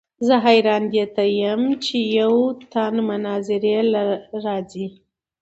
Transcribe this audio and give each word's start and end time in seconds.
زۀ 0.27 0.35
حېران 0.45 0.83
دې 0.93 1.03
ته 1.15 1.23
يم 1.41 1.61
چې 1.83 1.97
يو 2.19 2.35
تن 2.71 2.93
مناظرې 3.07 3.77
له 3.93 4.03
راځي 4.43 4.87